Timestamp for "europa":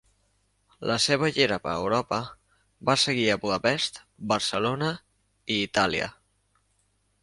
1.81-2.19